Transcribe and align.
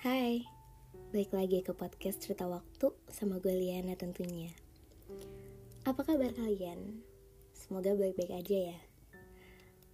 Hai, 0.00 0.48
balik 1.12 1.36
lagi 1.36 1.60
ke 1.60 1.76
podcast 1.76 2.24
cerita 2.24 2.48
waktu 2.48 2.88
sama 3.12 3.36
gue 3.36 3.52
Liana 3.52 3.92
tentunya. 4.00 4.48
Apa 5.84 6.08
kabar 6.08 6.32
kalian? 6.32 7.04
Semoga 7.52 7.92
baik-baik 7.92 8.32
aja 8.32 8.72
ya. 8.72 8.80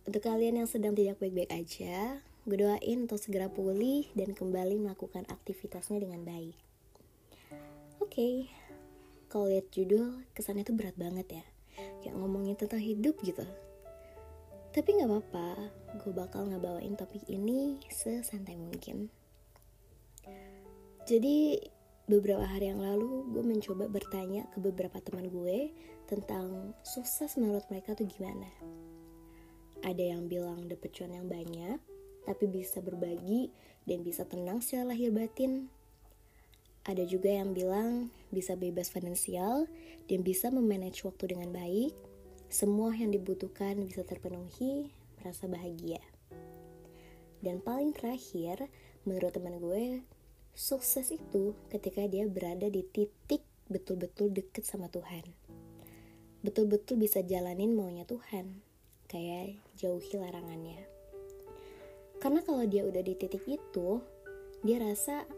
Untuk 0.07 0.23
kalian 0.23 0.63
yang 0.63 0.71
sedang 0.71 0.95
tidak 0.95 1.19
baik-baik 1.19 1.51
aja, 1.51 2.23
gue 2.23 2.55
doain 2.55 3.03
untuk 3.03 3.19
segera 3.19 3.51
pulih 3.51 4.07
dan 4.15 4.31
kembali 4.31 4.79
melakukan 4.79 5.27
aktivitasnya 5.27 5.99
dengan 5.99 6.23
baik. 6.23 6.55
Oke, 7.99 8.07
okay. 8.07 8.35
kalau 9.27 9.51
lihat 9.51 9.75
judul, 9.75 10.23
kesannya 10.39 10.63
tuh 10.63 10.79
berat 10.79 10.95
banget 10.95 11.43
ya. 11.43 11.45
Kayak 12.07 12.15
ngomongin 12.15 12.55
tentang 12.55 12.79
hidup 12.79 13.19
gitu. 13.27 13.43
Tapi 14.71 15.03
gak 15.03 15.11
apa-apa, 15.11 15.67
gue 15.99 16.15
bakal 16.15 16.47
ngebawain 16.47 16.95
topik 16.95 17.27
ini 17.27 17.83
sesantai 17.91 18.55
mungkin. 18.55 19.26
Jadi 21.07 21.55
beberapa 22.11 22.43
hari 22.43 22.67
yang 22.67 22.83
lalu 22.83 23.31
gue 23.31 23.47
mencoba 23.47 23.87
bertanya 23.87 24.43
ke 24.51 24.59
beberapa 24.59 24.99
teman 24.99 25.31
gue 25.31 25.71
tentang 26.11 26.75
sukses 26.83 27.39
menurut 27.39 27.63
mereka 27.71 27.95
tuh 27.95 28.11
gimana. 28.11 28.51
Ada 29.87 30.19
yang 30.19 30.27
bilang 30.27 30.67
dapet 30.67 30.91
cuan 30.99 31.15
yang 31.15 31.31
banyak, 31.31 31.79
tapi 32.27 32.51
bisa 32.51 32.83
berbagi 32.83 33.55
dan 33.87 34.03
bisa 34.03 34.27
tenang 34.27 34.59
secara 34.59 34.99
lahir 34.99 35.15
batin. 35.15 35.71
Ada 36.83 37.07
juga 37.07 37.31
yang 37.31 37.55
bilang 37.55 38.11
bisa 38.35 38.59
bebas 38.59 38.91
finansial 38.91 39.71
dan 40.11 40.27
bisa 40.27 40.51
memanage 40.51 41.07
waktu 41.07 41.39
dengan 41.39 41.55
baik, 41.55 41.95
semua 42.51 42.91
yang 42.99 43.15
dibutuhkan 43.15 43.79
bisa 43.79 44.03
terpenuhi, 44.03 44.91
merasa 45.23 45.47
bahagia. 45.47 46.03
Dan 47.47 47.63
paling 47.63 47.95
terakhir, 47.95 48.67
menurut 49.07 49.31
teman 49.31 49.63
gue, 49.63 50.03
sukses 50.57 51.13
itu 51.13 51.53
ketika 51.69 52.09
dia 52.09 52.25
berada 52.25 52.73
di 52.73 52.81
titik 52.81 53.45
betul-betul 53.69 54.33
deket 54.33 54.65
sama 54.65 54.89
Tuhan. 54.89 55.29
Betul-betul 56.41 56.97
bisa 56.97 57.21
jalanin 57.21 57.77
maunya 57.77 58.09
Tuhan, 58.09 58.65
kayak 59.05 59.61
jauhi 59.77 60.17
larangannya. 60.17 60.81
Karena 62.17 62.41
kalau 62.41 62.65
dia 62.65 62.89
udah 62.89 63.05
di 63.05 63.13
titik 63.13 63.45
itu, 63.45 64.01
dia 64.65 64.81
rasa 64.81 65.29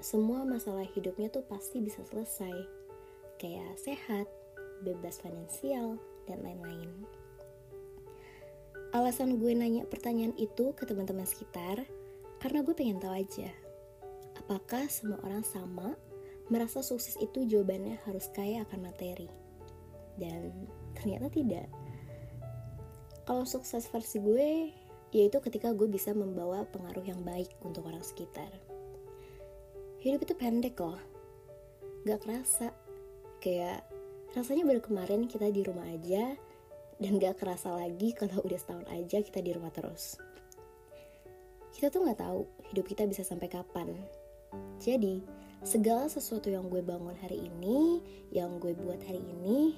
semua 0.00 0.40
masalah 0.48 0.88
hidupnya 0.88 1.28
tuh 1.28 1.44
pasti 1.44 1.84
bisa 1.84 2.00
selesai. 2.08 2.64
Kayak 3.36 3.76
sehat, 3.76 4.24
bebas 4.80 5.20
finansial, 5.20 6.00
dan 6.24 6.40
lain-lain. 6.40 6.88
Alasan 8.96 9.36
gue 9.36 9.52
nanya 9.52 9.84
pertanyaan 9.84 10.32
itu 10.40 10.72
ke 10.72 10.88
teman-teman 10.88 11.28
sekitar 11.28 11.84
karena 12.40 12.64
gue 12.64 12.72
pengen 12.72 13.00
tahu 13.00 13.12
aja 13.12 13.52
apakah 14.52 14.84
semua 14.92 15.16
orang 15.24 15.40
sama 15.48 15.96
merasa 16.52 16.84
sukses 16.84 17.16
itu 17.24 17.48
jawabannya 17.48 17.96
harus 18.04 18.28
kaya 18.36 18.68
akan 18.68 18.92
materi. 18.92 19.24
Dan 20.20 20.68
ternyata 20.92 21.32
tidak. 21.32 21.72
Kalau 23.24 23.48
sukses 23.48 23.88
versi 23.88 24.20
gue, 24.20 24.68
yaitu 25.16 25.40
ketika 25.40 25.72
gue 25.72 25.88
bisa 25.88 26.12
membawa 26.12 26.68
pengaruh 26.68 27.08
yang 27.08 27.24
baik 27.24 27.48
untuk 27.64 27.88
orang 27.88 28.04
sekitar. 28.04 28.52
Hidup 30.04 30.28
itu 30.28 30.36
pendek 30.36 30.76
loh. 30.76 31.00
Gak 32.04 32.20
kerasa. 32.28 32.76
Kayak 33.40 33.88
Rasanya 34.32 34.64
baru 34.64 34.80
kemarin 34.80 35.28
kita 35.28 35.48
di 35.52 35.60
rumah 35.60 35.84
aja 35.88 36.32
dan 36.96 37.20
gak 37.20 37.40
kerasa 37.40 37.68
lagi 37.72 38.16
kalau 38.16 38.40
udah 38.44 38.56
setahun 38.60 38.88
aja 38.88 39.20
kita 39.20 39.40
di 39.44 39.52
rumah 39.52 39.68
terus. 39.68 40.16
Kita 41.72 41.88
tuh 41.88 42.08
gak 42.08 42.20
tahu 42.20 42.48
hidup 42.72 42.84
kita 42.84 43.04
bisa 43.08 43.24
sampai 43.24 43.48
kapan. 43.48 43.92
Jadi, 44.80 45.22
segala 45.62 46.10
sesuatu 46.10 46.50
yang 46.50 46.68
gue 46.68 46.82
bangun 46.82 47.14
hari 47.20 47.48
ini, 47.48 48.02
yang 48.34 48.58
gue 48.58 48.76
buat 48.76 49.00
hari 49.04 49.22
ini, 49.22 49.76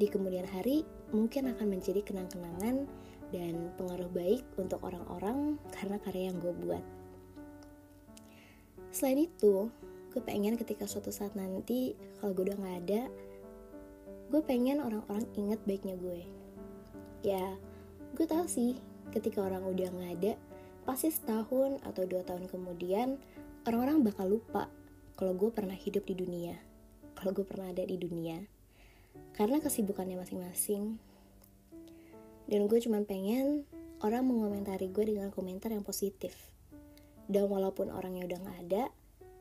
di 0.00 0.06
kemudian 0.08 0.48
hari 0.48 0.86
mungkin 1.12 1.52
akan 1.52 1.66
menjadi 1.76 2.00
kenang-kenangan 2.00 2.88
dan 3.30 3.54
pengaruh 3.76 4.08
baik 4.10 4.42
untuk 4.56 4.80
orang-orang 4.80 5.60
karena 5.76 5.96
karya 6.00 6.32
yang 6.32 6.38
gue 6.40 6.54
buat. 6.64 6.84
Selain 8.90 9.28
itu, 9.28 9.68
gue 10.10 10.22
pengen 10.24 10.56
ketika 10.56 10.88
suatu 10.88 11.14
saat 11.14 11.36
nanti 11.38 11.94
kalau 12.18 12.32
gue 12.32 12.50
udah 12.50 12.58
gak 12.58 12.78
ada, 12.86 13.02
gue 14.30 14.42
pengen 14.46 14.78
orang-orang 14.78 15.26
inget 15.34 15.58
baiknya 15.66 15.98
gue 15.98 16.22
ya 17.26 17.58
gue 18.14 18.26
tahu 18.26 18.46
sih 18.46 18.78
ketika 19.10 19.42
orang 19.42 19.66
udah 19.66 19.90
nggak 19.90 20.12
ada 20.22 20.32
pasti 20.86 21.10
setahun 21.10 21.82
atau 21.84 22.06
dua 22.06 22.22
tahun 22.24 22.48
kemudian 22.48 23.20
orang-orang 23.68 24.04
bakal 24.06 24.26
lupa 24.38 24.68
kalau 25.16 25.36
gue 25.36 25.50
pernah 25.52 25.76
hidup 25.76 26.06
di 26.08 26.14
dunia 26.16 26.56
kalau 27.20 27.36
gue 27.36 27.44
pernah 27.44 27.68
ada 27.68 27.84
di 27.84 28.00
dunia 28.00 28.40
karena 29.36 29.60
kesibukannya 29.60 30.16
masing-masing. 30.20 30.96
Dan 32.50 32.66
gue 32.66 32.78
cuma 32.82 32.98
pengen 33.06 33.62
orang 34.02 34.26
mengomentari 34.26 34.90
gue 34.90 35.14
dengan 35.14 35.30
komentar 35.30 35.70
yang 35.70 35.86
positif. 35.86 36.34
Dan 37.30 37.46
walaupun 37.46 37.94
orangnya 37.94 38.26
udah 38.26 38.38
gak 38.42 38.58
ada 38.66 38.84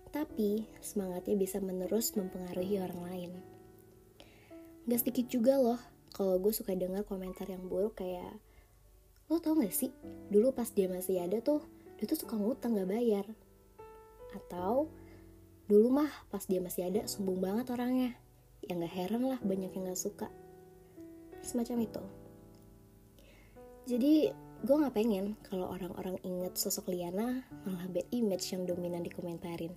tapi 0.09 0.66
semangatnya 0.81 1.38
bisa 1.38 1.62
menerus 1.62 2.18
mempengaruhi 2.18 2.81
orang 2.81 3.01
lain. 3.06 3.31
Gak 4.90 5.06
sedikit 5.06 5.25
juga 5.30 5.57
loh 5.57 5.80
kalau 6.13 6.38
gue 6.41 6.53
suka 6.53 6.74
dengar 6.74 7.06
komentar 7.06 7.46
yang 7.46 7.66
buruk 7.69 8.01
kayak 8.01 8.34
lo 9.30 9.38
tau 9.38 9.53
gak 9.53 9.69
sih 9.69 9.94
dulu 10.34 10.50
pas 10.50 10.66
dia 10.74 10.90
masih 10.90 11.22
ada 11.22 11.38
tuh 11.38 11.62
dia 12.01 12.09
tuh 12.09 12.18
suka 12.18 12.34
ngutang 12.34 12.74
gak 12.74 12.90
bayar 12.90 13.25
atau 14.35 14.90
dulu 15.69 16.01
mah 16.01 16.12
pas 16.34 16.41
dia 16.45 16.62
masih 16.62 16.90
ada 16.90 17.06
sombong 17.06 17.40
banget 17.41 17.69
orangnya. 17.73 18.12
Ya 18.66 18.75
gak 18.75 18.94
heran 18.94 19.23
lah 19.25 19.40
banyak 19.41 19.72
yang 19.73 19.90
gak 19.90 20.01
suka. 20.01 20.28
Semacam 21.41 21.85
itu. 21.85 22.03
Jadi 23.89 24.29
gue 24.59 24.75
gak 24.75 24.95
pengen 24.95 25.39
kalau 25.47 25.72
orang-orang 25.72 26.19
inget 26.22 26.53
sosok 26.59 26.91
Liana 26.91 27.47
malah 27.66 27.88
bad 27.89 28.06
image 28.12 28.51
yang 28.51 28.68
dominan 28.68 29.01
dikomentarin. 29.01 29.73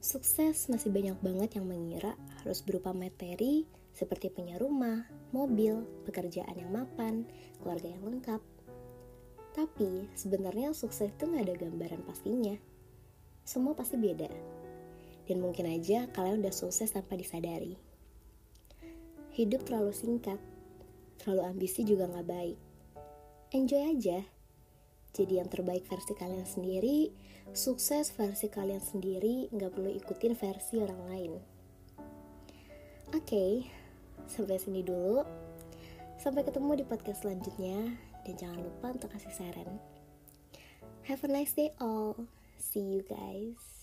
Sukses 0.00 0.72
masih 0.72 0.88
banyak 0.88 1.20
banget 1.20 1.60
yang 1.60 1.68
mengira 1.68 2.16
harus 2.40 2.64
berupa 2.64 2.96
materi 2.96 3.68
seperti 3.92 4.32
punya 4.32 4.56
rumah, 4.56 5.04
mobil, 5.34 5.84
pekerjaan 6.08 6.56
yang 6.56 6.72
mapan, 6.72 7.28
keluarga 7.60 7.92
yang 7.92 8.00
lengkap. 8.08 8.40
Tapi 9.50 10.08
sebenarnya 10.14 10.70
sukses 10.72 11.10
itu 11.10 11.24
nggak 11.26 11.44
ada 11.46 11.54
gambaran 11.58 12.02
pastinya. 12.06 12.54
Semua 13.42 13.74
pasti 13.74 13.98
beda. 13.98 14.30
Dan 15.26 15.42
mungkin 15.42 15.66
aja 15.70 16.06
kalian 16.10 16.42
udah 16.42 16.54
sukses 16.54 16.90
tanpa 16.90 17.18
disadari. 17.18 17.74
Hidup 19.34 19.66
terlalu 19.66 19.94
singkat, 19.94 20.38
terlalu 21.22 21.42
ambisi 21.46 21.86
juga 21.86 22.10
nggak 22.10 22.28
baik. 22.28 22.58
Enjoy 23.50 23.82
aja, 23.82 24.22
jadi 25.10 25.42
yang 25.42 25.48
terbaik 25.50 25.86
versi 25.90 26.14
kalian 26.14 26.46
sendiri 26.46 27.10
sukses 27.50 28.14
versi 28.14 28.46
kalian 28.46 28.78
sendiri 28.78 29.50
nggak 29.50 29.74
perlu 29.74 29.90
ikutin 29.90 30.38
versi 30.38 30.78
orang 30.78 31.00
lain 31.10 31.32
oke 33.10 33.26
okay, 33.26 33.66
sampai 34.30 34.62
sini 34.62 34.86
dulu 34.86 35.26
sampai 36.22 36.46
ketemu 36.46 36.78
di 36.78 36.84
podcast 36.86 37.26
selanjutnya 37.26 38.09
dan 38.26 38.34
jangan 38.36 38.60
lupa 38.60 38.94
untuk 38.94 39.10
kasih 39.12 39.32
saran. 39.32 39.80
Have 41.08 41.24
a 41.24 41.28
nice 41.28 41.56
day 41.56 41.72
all. 41.80 42.28
See 42.60 42.84
you 42.84 43.02
guys 43.08 43.79